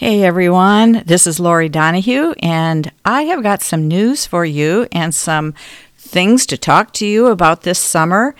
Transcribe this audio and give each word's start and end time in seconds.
Hey 0.00 0.24
everyone, 0.24 1.02
this 1.04 1.26
is 1.26 1.38
Laurie 1.38 1.68
Donahue, 1.68 2.32
and 2.42 2.90
I 3.04 3.24
have 3.24 3.42
got 3.42 3.60
some 3.60 3.86
news 3.86 4.24
for 4.24 4.46
you 4.46 4.88
and 4.92 5.14
some 5.14 5.52
things 5.98 6.46
to 6.46 6.56
talk 6.56 6.94
to 6.94 7.06
you 7.06 7.26
about 7.26 7.64
this 7.64 7.78
summer. 7.78 8.34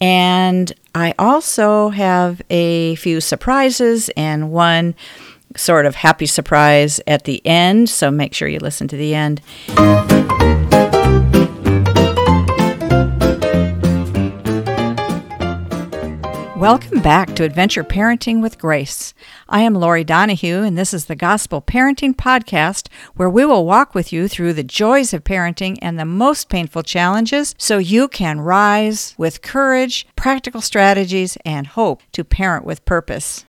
And 0.00 0.72
I 0.94 1.12
also 1.18 1.90
have 1.90 2.40
a 2.48 2.94
few 2.94 3.20
surprises 3.20 4.08
and 4.16 4.52
one 4.52 4.94
sort 5.54 5.84
of 5.84 5.96
happy 5.96 6.24
surprise 6.24 6.98
at 7.06 7.24
the 7.24 7.46
end, 7.46 7.90
so 7.90 8.10
make 8.10 8.32
sure 8.32 8.48
you 8.48 8.58
listen 8.58 8.88
to 8.88 8.96
the 8.96 9.14
end. 9.14 9.42
Welcome 16.56 17.00
back 17.00 17.34
to 17.36 17.44
Adventure 17.44 17.82
Parenting 17.82 18.42
with 18.42 18.58
Grace. 18.58 19.14
I 19.48 19.62
am 19.62 19.74
Laurie 19.74 20.04
Donahue, 20.04 20.62
and 20.62 20.76
this 20.76 20.92
is 20.92 21.06
the 21.06 21.16
Gospel 21.16 21.62
Parenting 21.62 22.14
Podcast, 22.14 22.88
where 23.14 23.30
we 23.30 23.46
will 23.46 23.64
walk 23.64 23.94
with 23.94 24.12
you 24.12 24.28
through 24.28 24.52
the 24.52 24.62
joys 24.62 25.14
of 25.14 25.24
parenting 25.24 25.78
and 25.80 25.98
the 25.98 26.04
most 26.04 26.50
painful 26.50 26.82
challenges 26.82 27.54
so 27.56 27.78
you 27.78 28.06
can 28.06 28.40
rise 28.40 29.14
with 29.16 29.40
courage, 29.40 30.06
practical 30.14 30.60
strategies, 30.60 31.38
and 31.44 31.68
hope 31.68 32.02
to 32.12 32.22
parent 32.22 32.66
with 32.66 32.84
purpose. 32.84 33.46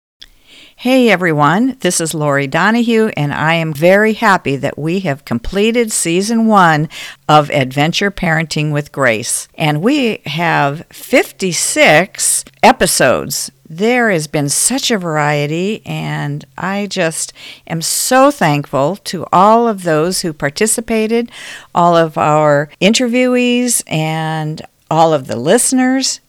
Hey 0.81 1.09
everyone, 1.09 1.75
this 1.79 1.99
is 1.99 2.13
Laurie 2.13 2.45
Donahue, 2.45 3.07
and 3.17 3.33
I 3.33 3.55
am 3.55 3.73
very 3.73 4.13
happy 4.13 4.55
that 4.57 4.77
we 4.77 4.99
have 4.99 5.25
completed 5.25 5.91
season 5.91 6.45
one 6.45 6.87
of 7.27 7.49
Adventure 7.49 8.11
Parenting 8.11 8.71
with 8.71 8.91
Grace. 8.91 9.47
And 9.55 9.81
we 9.81 10.21
have 10.27 10.85
56 10.91 12.45
episodes. 12.61 13.51
There 13.67 14.11
has 14.11 14.27
been 14.27 14.49
such 14.49 14.91
a 14.91 14.99
variety, 14.99 15.81
and 15.83 16.45
I 16.55 16.85
just 16.85 17.33
am 17.65 17.81
so 17.81 18.29
thankful 18.29 18.97
to 18.97 19.25
all 19.33 19.67
of 19.67 19.81
those 19.81 20.21
who 20.21 20.31
participated, 20.31 21.31
all 21.73 21.97
of 21.97 22.19
our 22.19 22.69
interviewees, 22.79 23.81
and 23.87 24.61
all 24.91 25.11
of 25.11 25.25
the 25.25 25.37
listeners. 25.37 26.19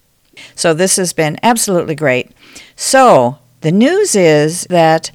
So, 0.55 0.73
this 0.73 0.97
has 0.97 1.13
been 1.13 1.39
absolutely 1.43 1.95
great. 1.95 2.33
So, 2.77 3.41
the 3.61 3.73
news 3.73 4.15
is 4.15 4.63
that 4.71 5.11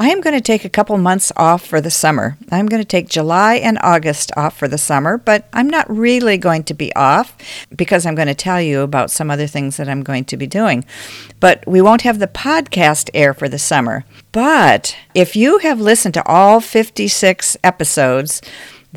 I 0.00 0.10
am 0.10 0.20
going 0.20 0.36
to 0.36 0.40
take 0.40 0.64
a 0.64 0.68
couple 0.70 0.96
months 0.96 1.32
off 1.36 1.66
for 1.66 1.80
the 1.80 1.90
summer. 1.90 2.38
I'm 2.52 2.66
going 2.66 2.80
to 2.80 2.86
take 2.86 3.08
July 3.08 3.56
and 3.56 3.80
August 3.82 4.30
off 4.36 4.56
for 4.56 4.68
the 4.68 4.78
summer, 4.78 5.18
but 5.18 5.48
I'm 5.52 5.68
not 5.68 5.90
really 5.90 6.38
going 6.38 6.62
to 6.64 6.74
be 6.74 6.94
off 6.94 7.36
because 7.74 8.06
I'm 8.06 8.14
going 8.14 8.28
to 8.28 8.34
tell 8.34 8.62
you 8.62 8.82
about 8.82 9.10
some 9.10 9.28
other 9.28 9.48
things 9.48 9.76
that 9.76 9.88
I'm 9.88 10.04
going 10.04 10.24
to 10.26 10.36
be 10.36 10.46
doing. 10.46 10.84
But 11.40 11.66
we 11.66 11.82
won't 11.82 12.02
have 12.02 12.20
the 12.20 12.28
podcast 12.28 13.10
air 13.12 13.34
for 13.34 13.48
the 13.48 13.58
summer. 13.58 14.04
But 14.30 14.96
if 15.16 15.34
you 15.34 15.58
have 15.58 15.80
listened 15.80 16.14
to 16.14 16.26
all 16.28 16.60
56 16.60 17.56
episodes, 17.64 18.40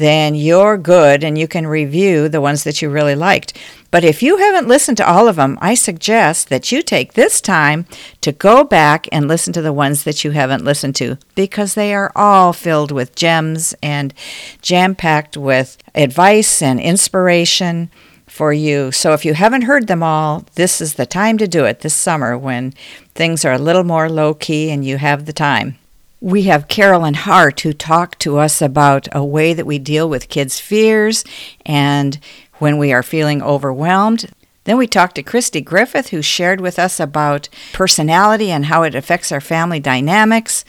then 0.02 0.36
you're 0.36 0.78
good 0.78 1.24
and 1.24 1.38
you 1.38 1.48
can 1.48 1.68
review 1.68 2.28
the 2.28 2.42
ones 2.42 2.64
that 2.64 2.82
you 2.82 2.90
really 2.90 3.16
liked. 3.16 3.58
But 3.92 4.04
if 4.04 4.24
you 4.24 4.38
haven't 4.38 4.68
listened 4.68 4.98
to 4.98 5.08
all 5.08 5.28
of 5.28 5.36
them, 5.36 5.58
I 5.62 5.76
suggest 5.76 6.50
that 6.50 6.72
you 6.72 6.82
take 6.82 7.14
this 7.14 7.42
time 7.42 7.86
to 8.22 8.32
go 8.32 8.64
back 8.64 9.08
and 9.12 9.28
listen 9.28 9.54
to 9.54 9.62
the 9.62 9.74
ones 9.74 10.04
that 10.06 10.24
you 10.24 10.32
haven't 10.32 10.64
listened 10.64 10.96
to 10.96 11.18
because 11.36 11.74
they 11.74 11.94
are 11.94 12.12
all 12.16 12.54
filled 12.54 12.92
with 12.92 13.16
gems 13.16 13.76
and 13.84 14.14
jam 14.62 14.96
packed 14.96 15.38
with 15.38 15.78
advice 15.94 16.62
and 16.62 16.80
inspiration 16.80 17.92
for 18.28 18.54
you. 18.54 18.94
So 18.94 19.12
if 19.14 19.26
you 19.26 19.34
haven't 19.34 19.64
heard 19.64 19.88
them 19.88 20.02
all, 20.02 20.46
this 20.56 20.80
is 20.80 20.94
the 20.94 21.06
time 21.06 21.38
to 21.38 21.48
do 21.48 21.66
it 21.66 21.82
this 21.82 21.94
summer 21.94 22.38
when 22.38 22.74
things 23.14 23.44
are 23.44 23.54
a 23.54 23.60
little 23.60 23.84
more 23.84 24.10
low 24.10 24.34
key 24.34 24.72
and 24.72 24.86
you 24.86 24.98
have 24.98 25.26
the 25.26 25.34
time. 25.34 25.78
We 26.24 26.44
have 26.44 26.68
Carolyn 26.68 27.16
Hart 27.16 27.62
who 27.62 27.74
talked 27.74 28.20
to 28.20 28.38
us 28.38 28.62
about 28.62 29.08
a 29.12 29.26
way 29.26 29.56
that 29.56 29.66
we 29.66 29.80
deal 29.80 30.08
with 30.08 30.30
kids' 30.30 30.60
fears 30.60 31.24
and 31.66 32.20
when 32.60 32.78
we 32.78 32.94
are 32.94 33.02
feeling 33.02 33.42
overwhelmed. 33.42 34.32
Then 34.66 34.78
we 34.78 34.86
talked 34.86 35.16
to 35.16 35.24
Christy 35.24 35.62
Griffith, 35.62 36.10
who 36.10 36.22
shared 36.22 36.62
with 36.62 36.78
us 36.78 37.00
about 37.00 37.50
personality 37.74 38.52
and 38.52 38.66
how 38.66 38.84
it 38.84 38.94
affects 38.94 39.32
our 39.32 39.42
family 39.42 39.80
dynamics. 39.80 40.64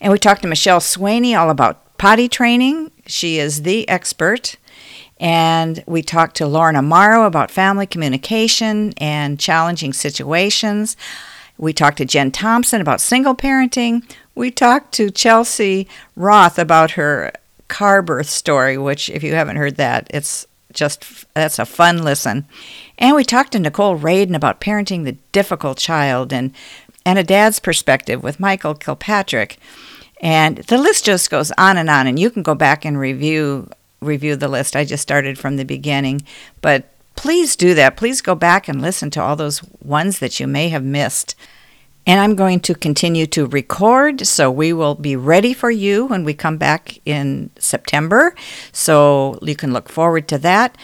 And 0.00 0.12
we 0.12 0.18
talked 0.20 0.42
to 0.42 0.48
Michelle 0.48 0.78
Swaney 0.78 1.36
all 1.36 1.50
about 1.50 1.98
potty 1.98 2.28
training. 2.28 2.92
She 3.04 3.40
is 3.40 3.62
the 3.62 3.88
expert. 3.88 4.54
And 5.18 5.82
we 5.88 6.02
talked 6.02 6.36
to 6.36 6.46
Lauren 6.46 6.76
Amaro 6.76 7.26
about 7.26 7.50
family 7.50 7.88
communication 7.88 8.94
and 8.98 9.40
challenging 9.40 9.92
situations. 9.92 10.96
We 11.58 11.72
talked 11.72 11.98
to 11.98 12.04
Jen 12.04 12.30
Thompson 12.30 12.80
about 12.80 13.00
single 13.00 13.34
parenting. 13.34 14.04
We 14.34 14.50
talked 14.50 14.92
to 14.94 15.10
Chelsea 15.10 15.86
Roth 16.16 16.58
about 16.58 16.92
her 16.92 17.32
car 17.68 18.02
birth 18.02 18.28
story, 18.28 18.76
which, 18.76 19.08
if 19.08 19.22
you 19.22 19.34
haven't 19.34 19.56
heard 19.56 19.76
that, 19.76 20.06
it's 20.10 20.46
just 20.72 21.32
that's 21.34 21.58
a 21.58 21.64
fun 21.64 22.02
listen. 22.02 22.46
And 22.98 23.14
we 23.14 23.24
talked 23.24 23.52
to 23.52 23.58
Nicole 23.58 23.98
Radin 23.98 24.34
about 24.34 24.60
parenting 24.60 25.04
the 25.04 25.16
difficult 25.32 25.78
child 25.78 26.32
and 26.32 26.52
and 27.06 27.18
a 27.18 27.24
dad's 27.24 27.60
perspective 27.60 28.22
with 28.22 28.40
Michael 28.40 28.74
Kilpatrick. 28.74 29.58
And 30.20 30.58
the 30.58 30.78
list 30.78 31.04
just 31.04 31.30
goes 31.30 31.52
on 31.58 31.76
and 31.76 31.90
on 31.90 32.06
and 32.06 32.18
you 32.18 32.30
can 32.30 32.42
go 32.42 32.54
back 32.54 32.84
and 32.84 32.98
review 32.98 33.68
review 34.00 34.36
the 34.36 34.48
list. 34.48 34.76
I 34.76 34.84
just 34.84 35.02
started 35.02 35.38
from 35.38 35.56
the 35.56 35.64
beginning, 35.64 36.22
but 36.60 36.90
please 37.16 37.56
do 37.56 37.74
that. 37.74 37.96
Please 37.96 38.20
go 38.20 38.34
back 38.34 38.68
and 38.68 38.82
listen 38.82 39.10
to 39.10 39.22
all 39.22 39.36
those 39.36 39.62
ones 39.80 40.18
that 40.18 40.40
you 40.40 40.46
may 40.46 40.68
have 40.68 40.84
missed. 40.84 41.34
And 42.06 42.20
I'm 42.20 42.34
going 42.34 42.60
to 42.60 42.74
continue 42.74 43.26
to 43.28 43.46
record, 43.46 44.26
so 44.26 44.50
we 44.50 44.72
will 44.72 44.94
be 44.94 45.16
ready 45.16 45.54
for 45.54 45.70
you 45.70 46.06
when 46.06 46.24
we 46.24 46.34
come 46.34 46.58
back 46.58 46.98
in 47.06 47.50
September. 47.58 48.34
So 48.72 49.38
you 49.40 49.56
can 49.56 49.72
look 49.72 49.88
forward 49.88 50.28
to 50.28 50.38
that. 50.38 50.76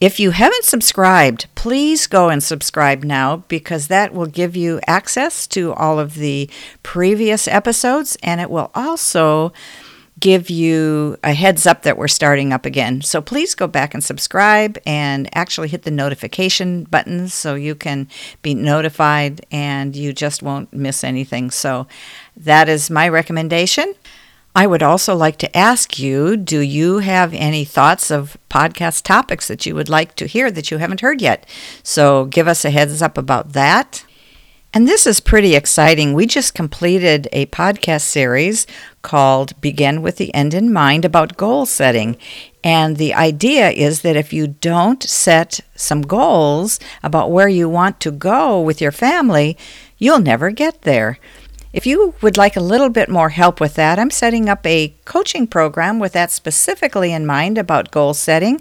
If 0.00 0.20
you 0.20 0.30
haven't 0.30 0.62
subscribed, 0.62 1.46
please 1.56 2.06
go 2.06 2.28
and 2.28 2.40
subscribe 2.40 3.02
now 3.02 3.38
because 3.48 3.88
that 3.88 4.14
will 4.14 4.26
give 4.26 4.54
you 4.54 4.78
access 4.86 5.48
to 5.48 5.72
all 5.72 5.98
of 5.98 6.14
the 6.14 6.48
previous 6.84 7.48
episodes 7.48 8.16
and 8.22 8.40
it 8.40 8.48
will 8.48 8.70
also 8.76 9.52
give 10.18 10.50
you 10.50 11.16
a 11.22 11.32
heads 11.32 11.66
up 11.66 11.82
that 11.82 11.96
we're 11.98 12.08
starting 12.08 12.52
up 12.52 12.66
again. 12.66 13.02
So 13.02 13.20
please 13.20 13.54
go 13.54 13.66
back 13.66 13.94
and 13.94 14.02
subscribe 14.02 14.78
and 14.86 15.28
actually 15.36 15.68
hit 15.68 15.82
the 15.82 15.90
notification 15.90 16.84
button 16.84 17.28
so 17.28 17.54
you 17.54 17.74
can 17.74 18.08
be 18.42 18.54
notified 18.54 19.44
and 19.50 19.94
you 19.94 20.12
just 20.12 20.42
won't 20.42 20.72
miss 20.72 21.04
anything. 21.04 21.50
So 21.50 21.86
that 22.36 22.68
is 22.68 22.90
my 22.90 23.08
recommendation. 23.08 23.94
I 24.54 24.66
would 24.66 24.82
also 24.82 25.14
like 25.14 25.36
to 25.38 25.56
ask 25.56 25.98
you 25.98 26.36
do 26.36 26.60
you 26.60 26.98
have 26.98 27.32
any 27.34 27.64
thoughts 27.64 28.10
of 28.10 28.36
podcast 28.50 29.04
topics 29.04 29.46
that 29.46 29.66
you 29.66 29.74
would 29.74 29.88
like 29.88 30.16
to 30.16 30.26
hear 30.26 30.50
that 30.50 30.70
you 30.70 30.78
haven't 30.78 31.00
heard 31.00 31.22
yet? 31.22 31.46
So 31.82 32.24
give 32.24 32.48
us 32.48 32.64
a 32.64 32.70
heads 32.70 33.00
up 33.02 33.16
about 33.16 33.52
that. 33.52 34.04
And 34.74 34.86
this 34.86 35.06
is 35.06 35.20
pretty 35.20 35.54
exciting. 35.54 36.12
We 36.12 36.26
just 36.26 36.54
completed 36.54 37.26
a 37.32 37.46
podcast 37.46 38.02
series 38.02 38.66
called 39.00 39.58
Begin 39.62 40.02
with 40.02 40.18
the 40.18 40.32
End 40.34 40.52
in 40.52 40.70
Mind 40.70 41.06
about 41.06 41.38
goal 41.38 41.64
setting. 41.64 42.18
And 42.62 42.98
the 42.98 43.14
idea 43.14 43.70
is 43.70 44.02
that 44.02 44.14
if 44.14 44.30
you 44.30 44.46
don't 44.46 45.02
set 45.02 45.60
some 45.74 46.02
goals 46.02 46.78
about 47.02 47.30
where 47.30 47.48
you 47.48 47.66
want 47.66 47.98
to 48.00 48.10
go 48.10 48.60
with 48.60 48.82
your 48.82 48.92
family, 48.92 49.56
you'll 49.96 50.20
never 50.20 50.50
get 50.50 50.82
there. 50.82 51.18
If 51.72 51.86
you 51.86 52.14
would 52.20 52.36
like 52.36 52.56
a 52.56 52.60
little 52.60 52.90
bit 52.90 53.08
more 53.08 53.30
help 53.30 53.60
with 53.60 53.74
that, 53.74 53.98
I'm 53.98 54.10
setting 54.10 54.50
up 54.50 54.66
a 54.66 54.94
coaching 55.06 55.46
program 55.46 55.98
with 55.98 56.12
that 56.12 56.30
specifically 56.30 57.12
in 57.12 57.24
mind 57.24 57.56
about 57.56 57.90
goal 57.90 58.12
setting 58.12 58.60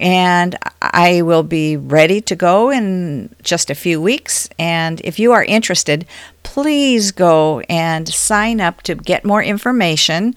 and 0.00 0.56
I 0.80 1.22
will 1.22 1.42
be 1.42 1.76
ready 1.76 2.20
to 2.22 2.34
go 2.34 2.70
in 2.70 3.34
just 3.42 3.70
a 3.70 3.74
few 3.74 4.00
weeks. 4.00 4.48
And 4.58 5.00
if 5.04 5.18
you 5.18 5.32
are 5.32 5.44
interested, 5.44 6.06
please 6.42 7.12
go 7.12 7.60
and 7.68 8.08
sign 8.08 8.60
up 8.60 8.82
to 8.82 8.94
get 8.94 9.24
more 9.24 9.42
information 9.42 10.34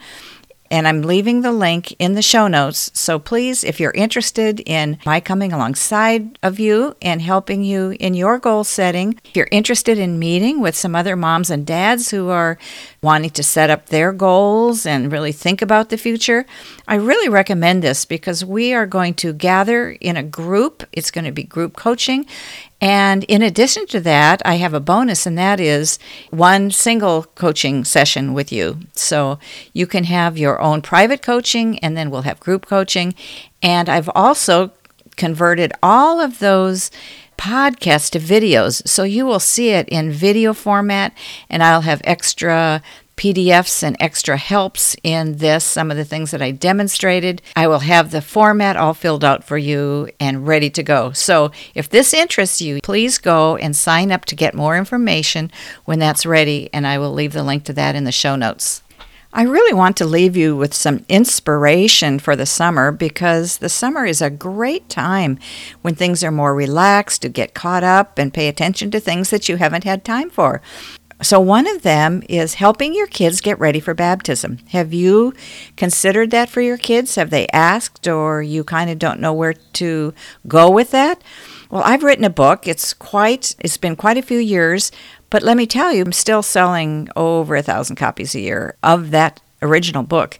and 0.74 0.88
I'm 0.88 1.04
leaving 1.04 1.42
the 1.42 1.52
link 1.52 1.96
in 2.00 2.14
the 2.14 2.24
show 2.24 2.48
notes. 2.48 2.90
So 2.96 3.20
please, 3.20 3.64
if 3.64 3.80
you're 3.80 3.92
interested 3.92 4.60
in 4.66 4.98
my 5.06 5.20
coming 5.20 5.54
alongside 5.54 6.40
of 6.42 6.60
you 6.60 6.96
and 7.00 7.22
helping 7.22 7.64
you 7.64 7.96
in 8.00 8.16
your 8.16 8.40
goal 8.40 8.64
setting, 8.64 9.20
if 9.24 9.36
you're 9.36 9.48
interested 9.52 10.00
in 10.00 10.18
meeting 10.18 10.62
with 10.62 10.76
some 10.76 10.96
other 10.96 11.16
moms 11.16 11.52
and 11.52 11.64
dads 11.64 12.10
who 12.10 12.30
are 12.30 12.58
wanting 13.04 13.30
to 13.30 13.44
set 13.44 13.70
up 13.70 13.90
their 13.90 14.12
goals 14.12 14.84
and 14.88 15.12
really 15.12 15.32
think 15.32 15.62
about 15.62 15.90
the 15.90 15.98
future, 15.98 16.44
I 16.88 16.96
really 16.96 17.30
recommend 17.30 17.84
this 17.84 18.04
because 18.04 18.44
we 18.44 18.74
are 18.74 18.88
going 18.88 19.14
to 19.16 19.32
gather 19.32 19.92
in 19.92 20.18
a 20.18 20.24
group. 20.24 20.88
It's 20.92 21.12
going 21.12 21.26
to 21.26 21.32
be 21.32 21.44
group 21.44 21.76
coaching 21.76 22.26
and 22.84 23.24
in 23.24 23.42
addition 23.42 23.88
to 23.88 24.02
that, 24.02 24.42
I 24.44 24.56
have 24.56 24.74
a 24.74 24.82
bonus, 24.82 25.26
and 25.26 25.38
that 25.38 25.62
is 25.62 26.00
one 26.32 26.70
single 26.70 27.24
coaching 27.24 27.86
session 27.86 28.34
with 28.34 28.52
you. 28.52 28.80
So 28.92 29.40
you 29.72 29.88
can 29.88 30.04
have 30.04 30.38
your 30.38 30.60
own 30.62 30.82
private 30.82 31.22
coaching, 31.22 31.80
and 31.80 31.96
then 31.96 32.12
we'll 32.12 32.24
have 32.24 32.42
group 32.42 32.66
coaching. 32.66 33.16
And 33.62 33.88
I've 33.88 34.10
also 34.14 34.72
converted 35.16 35.72
all 35.82 36.20
of 36.20 36.40
those 36.40 36.92
podcasts 37.38 38.10
to 38.12 38.20
videos. 38.20 38.86
So 38.86 39.04
you 39.04 39.26
will 39.26 39.40
see 39.40 39.70
it 39.70 39.88
in 39.88 40.12
video 40.12 40.52
format, 40.52 41.14
and 41.50 41.64
I'll 41.64 41.82
have 41.82 42.02
extra 42.04 42.82
PDFs 43.16 43.84
and 43.84 43.96
extra 44.00 44.38
helps 44.38 44.96
in 45.04 45.38
this, 45.38 45.64
some 45.64 45.92
of 45.92 45.98
the 45.98 46.06
things 46.06 46.32
that 46.32 46.42
I 46.42 46.52
demonstrated. 46.52 47.42
I 47.56 47.68
will 47.68 47.80
have 47.80 48.12
the 48.12 48.22
format 48.22 48.76
all 48.76 48.94
filled 48.94 49.24
out 49.24 49.44
for 49.44 49.58
you 49.58 50.10
and 50.20 50.48
ready 50.48 50.70
to 50.72 50.84
go. 50.84 51.12
So 51.12 51.52
if 51.76 51.90
this 51.90 52.14
interests 52.14 52.62
you, 52.62 52.80
please 52.82 53.18
go 53.18 53.56
and 53.58 53.76
sign 53.76 54.12
up 54.12 54.26
to 54.26 54.36
get 54.36 54.54
more 54.54 54.78
information 54.78 55.52
when 55.86 56.00
that's 56.00 56.26
ready, 56.26 56.70
and 56.74 56.88
I 56.88 56.98
will 56.98 57.14
leave 57.14 57.34
the 57.34 57.44
link 57.44 57.64
to 57.66 57.74
that 57.74 57.96
in 57.96 58.04
the 58.04 58.12
show 58.12 58.36
notes. 58.36 58.84
I 59.36 59.42
really 59.44 59.74
want 59.74 59.98
to 59.98 60.06
leave 60.06 60.38
you 60.38 60.56
with 60.56 60.76
some 60.76 61.06
inspiration 61.10 62.20
for 62.20 62.36
the 62.36 62.46
summer 62.46 62.92
because 62.92 63.58
the 63.58 63.70
summer 63.70 64.06
is 64.06 64.22
a 64.22 64.30
great 64.30 64.90
time 64.90 65.40
when 65.82 65.96
things 65.96 66.24
are 66.24 66.32
more 66.32 66.54
relaxed 66.54 67.24
to 67.24 67.30
get 67.30 67.56
caught 67.56 67.84
up 67.84 68.20
and 68.20 68.32
pay 68.32 68.48
attention 68.48 68.92
to 68.92 69.00
things 69.00 69.32
that 69.32 69.50
you 69.50 69.56
haven't 69.56 69.86
had 69.86 70.06
time 70.06 70.30
for. 70.30 70.62
So, 71.24 71.40
one 71.40 71.68
of 71.68 71.82
them 71.84 72.22
is 72.28 72.56
helping 72.56 72.94
your 72.94 73.08
kids 73.08 73.42
get 73.42 73.60
ready 73.60 73.80
for 73.80 73.94
baptism. 73.94 74.60
Have 74.70 74.94
you 74.94 75.34
considered 75.78 76.32
that 76.32 76.50
for 76.50 76.62
your 76.62 76.78
kids? 76.78 77.16
Have 77.16 77.30
they 77.30 77.48
asked, 77.48 78.08
or 78.08 78.42
you 78.42 78.64
kind 78.64 78.90
of 78.90 79.00
don't 79.00 79.22
know 79.22 79.34
where 79.34 79.54
to 79.54 80.14
go 80.48 80.70
with 80.70 80.92
that? 80.92 81.22
Well, 81.70 81.82
I've 81.84 82.04
written 82.04 82.26
a 82.26 82.30
book. 82.30 82.68
It's 82.68 82.94
quite, 82.94 83.56
it's 83.60 83.78
been 83.78 83.96
quite 83.96 84.18
a 84.18 84.22
few 84.22 84.38
years, 84.38 84.92
but 85.30 85.44
let 85.44 85.58
me 85.58 85.66
tell 85.66 85.94
you, 85.94 86.04
I'm 86.04 86.12
still 86.12 86.44
selling 86.44 87.10
over 87.16 87.56
a 87.56 87.64
thousand 87.64 87.96
copies 87.96 88.36
a 88.36 88.40
year 88.40 88.76
of 88.84 89.12
that 89.12 89.42
original 89.62 90.04
book. 90.04 90.38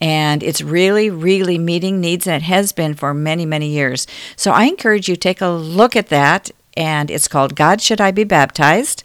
And 0.00 0.42
it's 0.42 0.60
really, 0.60 1.10
really 1.10 1.58
meeting 1.58 2.00
needs, 2.00 2.26
and 2.26 2.34
it 2.34 2.46
has 2.46 2.72
been 2.72 2.94
for 2.94 3.14
many, 3.14 3.46
many 3.46 3.68
years. 3.68 4.06
So 4.36 4.50
I 4.50 4.64
encourage 4.64 5.08
you 5.08 5.16
take 5.16 5.40
a 5.40 5.48
look 5.48 5.94
at 5.94 6.08
that 6.08 6.50
and 6.76 7.10
it's 7.10 7.28
called 7.28 7.56
God 7.56 7.80
Should 7.80 8.00
I 8.00 8.10
Be 8.10 8.24
Baptized? 8.24 9.02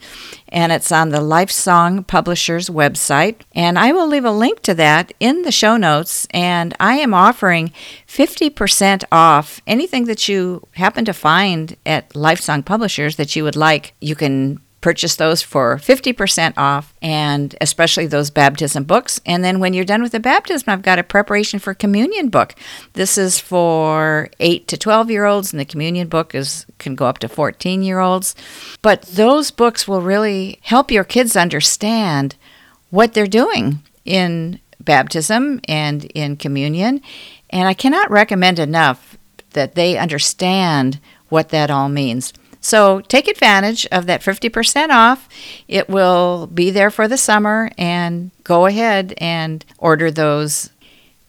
And 0.47 0.71
it's 0.71 0.91
on 0.91 1.09
the 1.09 1.19
Lifesong 1.19 2.05
Publishers 2.07 2.69
website. 2.69 3.41
And 3.53 3.77
I 3.77 3.91
will 3.91 4.07
leave 4.07 4.25
a 4.25 4.31
link 4.31 4.61
to 4.63 4.73
that 4.75 5.13
in 5.19 5.43
the 5.43 5.51
show 5.51 5.77
notes. 5.77 6.27
And 6.31 6.75
I 6.79 6.95
am 6.95 7.13
offering 7.13 7.71
50% 8.07 9.03
off 9.11 9.61
anything 9.67 10.05
that 10.05 10.27
you 10.27 10.67
happen 10.73 11.05
to 11.05 11.13
find 11.13 11.77
at 11.85 12.09
Lifesong 12.09 12.65
Publishers 12.65 13.15
that 13.17 13.35
you 13.35 13.43
would 13.43 13.55
like. 13.55 13.93
You 14.01 14.15
can 14.15 14.59
purchase 14.81 15.15
those 15.15 15.41
for 15.41 15.77
50% 15.77 16.53
off 16.55 16.93
and 17.01 17.55
especially 17.59 18.07
those 18.07 18.29
baptism 18.29 18.83
books. 18.83 19.19
And 19.25 19.43
then 19.43 19.59
when 19.59 19.73
you're 19.73 19.85
done 19.85 20.01
with 20.01 20.13
the 20.13 20.19
baptism 20.19 20.69
i've 20.69 20.81
got 20.81 20.99
a 20.99 21.03
preparation 21.03 21.59
for 21.59 21.73
communion 21.73 22.29
book. 22.29 22.55
This 22.93 23.17
is 23.17 23.39
for 23.39 24.29
8 24.39 24.67
to 24.67 24.77
12 24.77 25.11
year 25.11 25.25
olds 25.25 25.51
and 25.51 25.59
the 25.59 25.65
communion 25.65 26.07
book 26.07 26.33
is 26.33 26.65
can 26.77 26.95
go 26.95 27.05
up 27.05 27.19
to 27.19 27.27
14 27.27 27.81
year 27.83 27.99
olds 27.99 28.35
but 28.81 29.01
those 29.03 29.51
books 29.51 29.87
will 29.87 30.01
really 30.01 30.59
help 30.63 30.91
your 30.91 31.03
kids 31.03 31.35
understand 31.35 32.35
what 32.89 33.13
they're 33.13 33.27
doing 33.27 33.79
in 34.05 34.59
baptism 34.79 35.59
and 35.67 36.05
in 36.05 36.37
communion. 36.37 37.01
And 37.49 37.67
i 37.67 37.73
cannot 37.73 38.09
recommend 38.09 38.59
enough 38.59 39.17
that 39.51 39.75
they 39.75 39.97
understand 39.97 40.99
what 41.27 41.49
that 41.49 41.69
all 41.69 41.89
means 41.89 42.33
so 42.61 43.01
take 43.01 43.27
advantage 43.27 43.85
of 43.87 44.05
that 44.07 44.21
50% 44.21 44.89
off. 44.89 45.29
It 45.67 45.89
will 45.89 46.47
be 46.47 46.71
there 46.71 46.91
for 46.91 47.07
the 47.07 47.17
summer 47.17 47.71
and 47.77 48.31
go 48.43 48.65
ahead 48.65 49.13
and 49.17 49.63
order 49.77 50.11
those. 50.11 50.69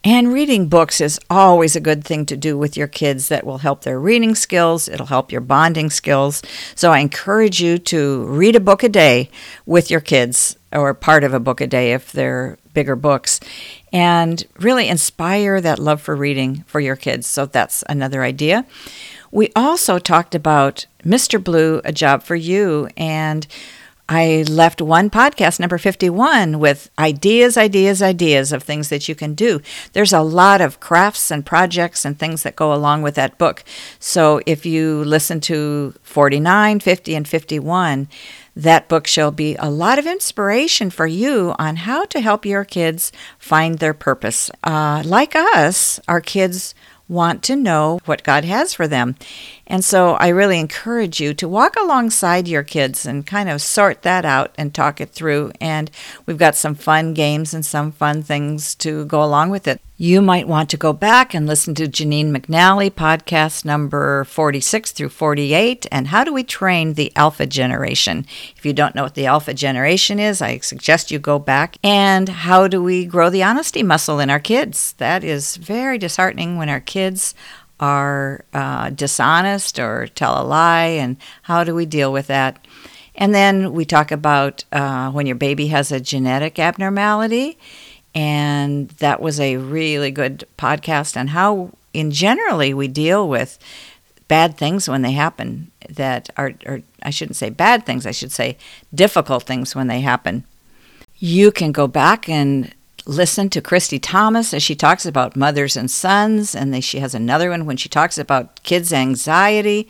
And 0.02 0.32
reading 0.32 0.68
books 0.68 1.00
is 1.00 1.20
always 1.28 1.76
a 1.76 1.80
good 1.80 2.04
thing 2.04 2.24
to 2.26 2.36
do 2.36 2.56
with 2.56 2.74
your 2.74 2.86
kids 2.86 3.28
that 3.28 3.44
will 3.44 3.58
help 3.58 3.82
their 3.82 4.00
reading 4.00 4.34
skills, 4.34 4.88
it'll 4.88 5.06
help 5.06 5.30
your 5.30 5.42
bonding 5.42 5.90
skills. 5.90 6.42
So 6.74 6.90
I 6.90 7.00
encourage 7.00 7.60
you 7.60 7.76
to 7.78 8.24
read 8.24 8.56
a 8.56 8.60
book 8.60 8.82
a 8.82 8.88
day 8.88 9.28
with 9.66 9.90
your 9.90 10.00
kids 10.00 10.56
or 10.72 10.94
part 10.94 11.22
of 11.22 11.34
a 11.34 11.40
book 11.40 11.60
a 11.60 11.66
day 11.66 11.92
if 11.92 12.12
they're 12.12 12.56
bigger 12.72 12.96
books 12.96 13.40
and 13.92 14.44
really 14.58 14.88
inspire 14.88 15.60
that 15.60 15.78
love 15.78 16.00
for 16.00 16.14
reading 16.14 16.64
for 16.66 16.80
your 16.80 16.96
kids. 16.96 17.26
So 17.26 17.46
that's 17.46 17.84
another 17.88 18.22
idea. 18.22 18.64
We 19.30 19.50
also 19.54 19.98
talked 19.98 20.34
about 20.34 20.86
Mr. 21.04 21.42
Blue, 21.42 21.80
A 21.84 21.92
Job 21.92 22.22
for 22.22 22.34
You, 22.34 22.88
and 22.96 23.46
I 24.08 24.44
left 24.48 24.82
one 24.82 25.08
podcast, 25.08 25.60
number 25.60 25.78
51, 25.78 26.58
with 26.58 26.90
ideas, 26.98 27.56
ideas, 27.56 28.02
ideas 28.02 28.52
of 28.52 28.64
things 28.64 28.88
that 28.88 29.08
you 29.08 29.14
can 29.14 29.34
do. 29.34 29.60
There's 29.92 30.12
a 30.12 30.20
lot 30.20 30.60
of 30.60 30.80
crafts 30.80 31.30
and 31.30 31.46
projects 31.46 32.04
and 32.04 32.18
things 32.18 32.42
that 32.42 32.56
go 32.56 32.74
along 32.74 33.02
with 33.02 33.14
that 33.14 33.38
book. 33.38 33.62
So 34.00 34.40
if 34.46 34.66
you 34.66 35.04
listen 35.04 35.38
to 35.42 35.94
49, 36.02 36.80
50, 36.80 37.14
and 37.14 37.28
51, 37.28 38.08
that 38.56 38.88
book 38.88 39.06
shall 39.06 39.30
be 39.30 39.54
a 39.60 39.70
lot 39.70 40.00
of 40.00 40.06
inspiration 40.06 40.90
for 40.90 41.06
you 41.06 41.54
on 41.56 41.76
how 41.76 42.04
to 42.06 42.20
help 42.20 42.44
your 42.44 42.64
kids 42.64 43.12
find 43.38 43.78
their 43.78 43.94
purpose. 43.94 44.50
Uh, 44.64 45.04
like 45.06 45.36
us, 45.36 46.00
our 46.08 46.20
kids 46.20 46.74
want 47.10 47.42
to 47.42 47.56
know 47.56 47.98
what 48.04 48.22
God 48.22 48.44
has 48.44 48.72
for 48.72 48.86
them. 48.86 49.16
And 49.66 49.84
so 49.84 50.12
I 50.14 50.28
really 50.28 50.60
encourage 50.60 51.20
you 51.20 51.34
to 51.34 51.48
walk 51.48 51.74
alongside 51.76 52.46
your 52.46 52.62
kids 52.62 53.04
and 53.04 53.26
kind 53.26 53.50
of 53.50 53.60
sort 53.60 54.02
that 54.02 54.24
out 54.24 54.54
and 54.56 54.72
talk 54.72 55.00
it 55.00 55.10
through. 55.10 55.52
And 55.60 55.90
we've 56.24 56.38
got 56.38 56.54
some 56.54 56.76
fun 56.76 57.12
games 57.12 57.52
and 57.52 57.66
some 57.66 57.90
fun 57.90 58.22
things 58.22 58.74
to 58.76 59.04
go 59.06 59.22
along 59.22 59.50
with 59.50 59.66
it. 59.66 59.80
You 60.02 60.22
might 60.22 60.48
want 60.48 60.70
to 60.70 60.78
go 60.78 60.94
back 60.94 61.34
and 61.34 61.46
listen 61.46 61.74
to 61.74 61.86
Janine 61.86 62.34
McNally, 62.34 62.90
podcast 62.90 63.66
number 63.66 64.24
46 64.24 64.92
through 64.92 65.10
48, 65.10 65.84
and 65.92 66.08
How 66.08 66.24
Do 66.24 66.32
We 66.32 66.42
Train 66.42 66.94
the 66.94 67.12
Alpha 67.16 67.46
Generation? 67.46 68.24
If 68.56 68.64
you 68.64 68.72
don't 68.72 68.94
know 68.94 69.02
what 69.02 69.14
the 69.14 69.26
Alpha 69.26 69.52
Generation 69.52 70.18
is, 70.18 70.40
I 70.40 70.56
suggest 70.60 71.10
you 71.10 71.18
go 71.18 71.38
back. 71.38 71.76
And 71.84 72.30
How 72.30 72.66
Do 72.66 72.82
We 72.82 73.04
Grow 73.04 73.28
the 73.28 73.42
Honesty 73.42 73.82
Muscle 73.82 74.20
in 74.20 74.30
Our 74.30 74.40
Kids? 74.40 74.94
That 74.96 75.22
is 75.22 75.56
very 75.56 75.98
disheartening 75.98 76.56
when 76.56 76.70
our 76.70 76.80
kids 76.80 77.34
are 77.78 78.46
uh, 78.54 78.88
dishonest 78.88 79.78
or 79.78 80.06
tell 80.06 80.42
a 80.42 80.42
lie, 80.42 80.86
and 80.86 81.18
how 81.42 81.62
do 81.62 81.74
we 81.74 81.84
deal 81.84 82.10
with 82.10 82.28
that? 82.28 82.66
And 83.16 83.34
then 83.34 83.74
we 83.74 83.84
talk 83.84 84.10
about 84.12 84.64
uh, 84.72 85.10
when 85.10 85.26
your 85.26 85.36
baby 85.36 85.66
has 85.66 85.92
a 85.92 86.00
genetic 86.00 86.58
abnormality 86.58 87.58
and 88.14 88.88
that 88.90 89.20
was 89.20 89.38
a 89.38 89.56
really 89.56 90.10
good 90.10 90.44
podcast 90.58 91.16
on 91.18 91.28
how 91.28 91.70
in 91.92 92.10
generally 92.10 92.74
we 92.74 92.88
deal 92.88 93.28
with 93.28 93.58
bad 94.28 94.56
things 94.56 94.88
when 94.88 95.02
they 95.02 95.12
happen 95.12 95.70
that 95.88 96.30
are 96.36 96.52
or 96.66 96.82
I 97.02 97.10
shouldn't 97.10 97.36
say 97.36 97.50
bad 97.50 97.84
things 97.84 98.06
I 98.06 98.12
should 98.12 98.32
say 98.32 98.56
difficult 98.94 99.44
things 99.44 99.74
when 99.74 99.86
they 99.88 100.00
happen. 100.00 100.44
You 101.18 101.50
can 101.52 101.72
go 101.72 101.86
back 101.86 102.28
and 102.28 102.72
listen 103.06 103.50
to 103.50 103.60
Christy 103.60 103.98
Thomas 103.98 104.54
as 104.54 104.62
she 104.62 104.74
talks 104.74 105.04
about 105.04 105.36
mothers 105.36 105.76
and 105.76 105.90
sons 105.90 106.54
and 106.54 106.72
then 106.72 106.80
she 106.80 107.00
has 107.00 107.14
another 107.14 107.50
one 107.50 107.66
when 107.66 107.76
she 107.76 107.88
talks 107.88 108.18
about 108.18 108.62
kids 108.62 108.92
anxiety. 108.92 109.88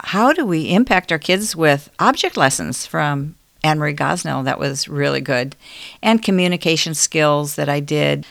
How 0.00 0.32
do 0.32 0.44
we 0.46 0.72
impact 0.72 1.10
our 1.12 1.18
kids 1.18 1.54
with 1.56 1.90
object 1.98 2.36
lessons 2.36 2.86
from 2.86 3.36
Anne 3.62 3.78
Marie 3.78 3.94
Gosnell. 3.94 4.44
That 4.44 4.58
was 4.58 4.88
really 4.88 5.20
good. 5.20 5.56
And 6.02 6.22
communication 6.22 6.94
skills 6.94 7.56
that 7.56 7.68
I 7.68 7.80
did. 7.80 8.26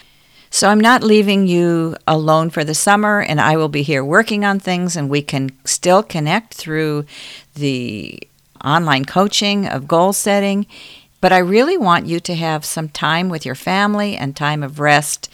So 0.50 0.70
I'm 0.70 0.80
not 0.80 1.04
leaving 1.04 1.48
you 1.48 1.96
alone 2.08 2.50
for 2.50 2.64
the 2.64 2.74
summer, 2.74 3.22
and 3.22 3.42
I 3.42 3.58
will 3.58 3.68
be 3.68 3.84
here 3.84 4.04
working 4.04 4.46
on 4.46 4.60
things, 4.60 4.96
and 4.96 5.10
we 5.10 5.22
can 5.22 5.52
still 5.66 6.02
connect 6.02 6.54
through 6.54 7.06
the 7.56 8.20
online 8.64 9.06
coaching 9.06 9.68
of 9.68 9.88
goal 9.88 10.14
setting. 10.14 10.66
But 11.20 11.34
I 11.34 11.40
really 11.40 11.78
want 11.78 12.06
you 12.06 12.20
to 12.22 12.36
have 12.36 12.64
some 12.64 12.90
time 12.90 13.28
with 13.28 13.46
your 13.46 13.56
family 13.56 14.16
and 14.16 14.36
time 14.36 14.64
of 14.64 14.80
rest. 14.80 15.30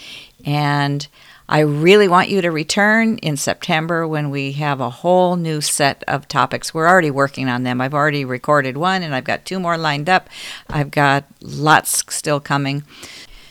And 0.45 1.07
I 1.53 1.59
really 1.59 2.07
want 2.07 2.29
you 2.29 2.41
to 2.41 2.49
return 2.49 3.19
in 3.19 3.37
September 3.37 4.07
when 4.07 4.31
we 4.31 4.53
have 4.53 4.81
a 4.81 4.89
whole 4.89 5.35
new 5.35 5.61
set 5.61 6.03
of 6.07 6.27
topics. 6.27 6.73
We're 6.73 6.89
already 6.89 7.11
working 7.11 7.47
on 7.47 7.61
them. 7.61 7.79
I've 7.79 7.93
already 7.93 8.25
recorded 8.25 8.75
one 8.75 9.03
and 9.03 9.13
I've 9.13 9.23
got 9.23 9.45
two 9.45 9.59
more 9.59 9.77
lined 9.77 10.09
up. 10.09 10.31
I've 10.67 10.89
got 10.89 11.25
lots 11.41 12.03
still 12.11 12.39
coming. 12.39 12.81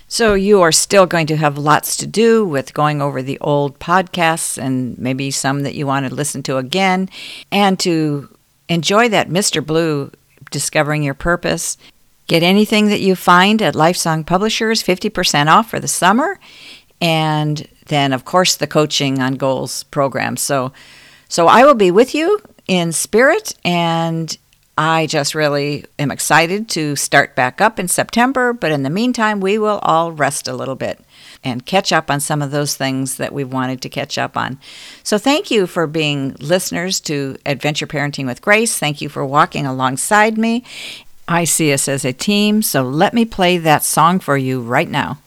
So, 0.09 0.35
you 0.35 0.62
are 0.62 0.73
still 0.73 1.06
going 1.06 1.28
to 1.28 1.37
have 1.37 1.56
lots 1.56 1.97
to 1.99 2.09
do 2.09 2.44
with 2.44 2.75
going 2.75 3.00
over 3.00 3.23
the 3.23 3.38
old 3.38 3.78
podcasts 3.78 4.59
and 4.59 4.99
maybe 4.99 5.30
some 5.30 5.62
that 5.62 5.76
you 5.76 5.87
want 5.87 6.04
to 6.09 6.12
listen 6.12 6.42
to 6.42 6.56
again 6.56 7.09
and 7.52 7.78
to 7.78 8.28
enjoy 8.68 9.11
that 9.11 9.28
Mr. 9.28 9.64
Blue 9.64 10.11
discovering 10.50 11.04
your 11.04 11.14
purpose. 11.14 11.78
Get 12.26 12.42
anything 12.42 12.88
that 12.88 13.00
you 13.00 13.14
find 13.14 13.62
at 13.62 13.75
Lifesong 13.75 14.26
Publishers 14.26 14.82
50% 14.82 15.47
off 15.47 15.71
for 15.71 15.78
the 15.78 15.87
summer. 15.87 16.40
And 17.00 17.66
then 17.86 18.12
of 18.12 18.24
course 18.24 18.56
the 18.56 18.66
coaching 18.66 19.20
on 19.20 19.34
goals 19.34 19.84
program. 19.84 20.36
So 20.36 20.72
so 21.28 21.46
I 21.46 21.64
will 21.64 21.74
be 21.74 21.90
with 21.90 22.14
you 22.14 22.40
in 22.68 22.92
spirit 22.92 23.54
and 23.64 24.36
I 24.76 25.06
just 25.06 25.34
really 25.34 25.84
am 25.98 26.10
excited 26.10 26.68
to 26.70 26.96
start 26.96 27.36
back 27.36 27.60
up 27.60 27.78
in 27.78 27.88
September, 27.88 28.54
but 28.54 28.72
in 28.72 28.84
the 28.84 28.90
meantime, 28.90 29.40
we 29.40 29.58
will 29.58 29.78
all 29.82 30.12
rest 30.12 30.48
a 30.48 30.54
little 30.54 30.74
bit 30.76 30.98
and 31.44 31.66
catch 31.66 31.92
up 31.92 32.10
on 32.10 32.20
some 32.20 32.40
of 32.40 32.50
those 32.50 32.74
things 32.74 33.16
that 33.18 33.34
we've 33.34 33.52
wanted 33.52 33.82
to 33.82 33.90
catch 33.90 34.16
up 34.16 34.34
on. 34.36 34.58
So, 35.02 35.18
thank 35.18 35.50
you 35.50 35.66
for 35.66 35.86
being 35.86 36.36
listeners 36.40 37.00
to 37.00 37.36
Adventure 37.44 37.86
Parenting 37.86 38.24
with 38.24 38.40
Grace. 38.40 38.78
Thank 38.78 39.02
you 39.02 39.10
for 39.10 39.26
walking 39.26 39.66
alongside 39.66 40.38
me. 40.38 40.64
I 41.28 41.44
see 41.44 41.72
us 41.72 41.86
as 41.86 42.04
a 42.04 42.12
team, 42.12 42.62
so 42.62 42.82
let 42.82 43.12
me 43.12 43.24
play 43.24 43.58
that 43.58 43.84
song 43.84 44.20
for 44.20 44.38
you 44.38 44.62
right 44.62 44.88
now. 44.88 45.18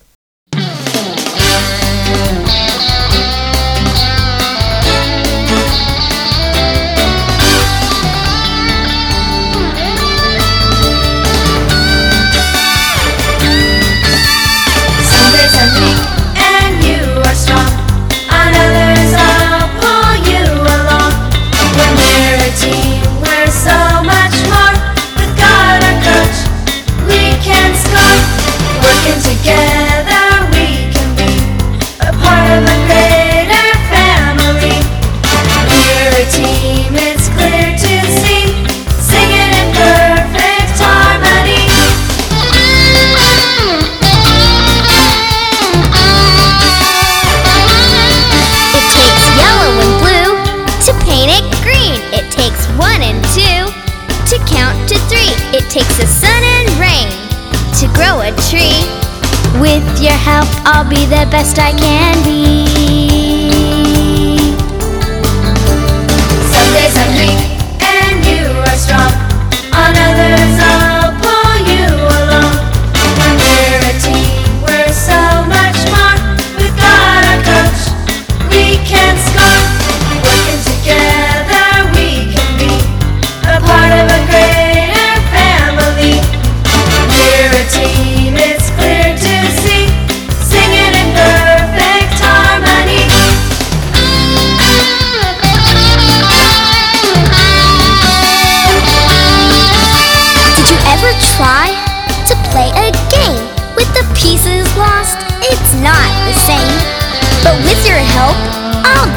Help, 60.25 60.49
I'll 60.65 60.89
be 60.89 61.05
the 61.05 61.27
best 61.29 61.59
I 61.59 61.71
can 61.71 62.23
be. 62.23 62.74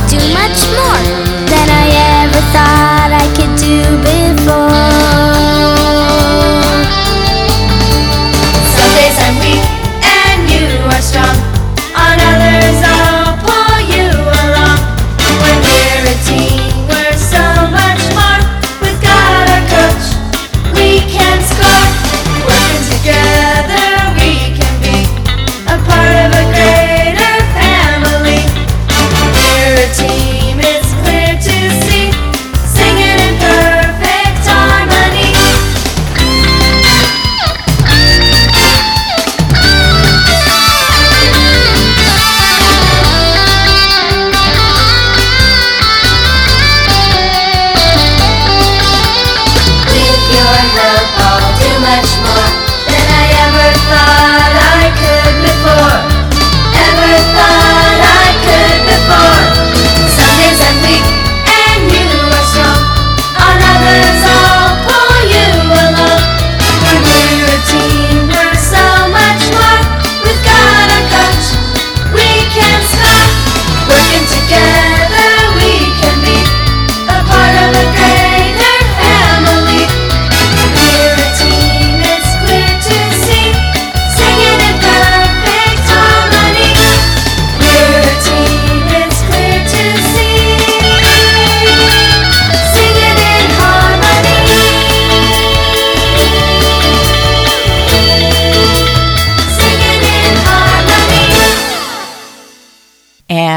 do 0.08 0.16
much 0.32 0.60
more 0.72 1.04
than 1.52 1.68
I 1.68 2.24
ever 2.24 2.40
thought. 2.52 3.07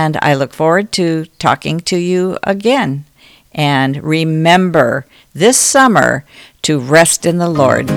And 0.02 0.18
I 0.20 0.34
look 0.34 0.52
forward 0.52 0.92
to 0.94 1.26
talking 1.38 1.80
to 1.82 1.96
you 1.96 2.40
again. 2.42 3.06
And 3.52 4.04
remember 4.04 5.06
this 5.32 5.58
summer 5.58 6.26
to 6.64 6.80
rest 6.80 7.24
in 7.24 7.38
the 7.38 7.48
Lord. 7.48 7.88